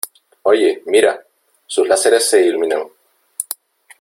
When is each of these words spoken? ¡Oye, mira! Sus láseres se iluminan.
¡Oye, 0.49 0.81
mira! 0.87 1.23
Sus 1.67 1.87
láseres 1.87 2.27
se 2.27 2.43
iluminan. 2.43 2.87